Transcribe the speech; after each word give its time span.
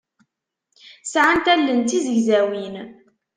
Sɛant 1.11 1.45
allen 1.53 1.79
d 1.81 1.85
tizegzawin. 1.89 2.75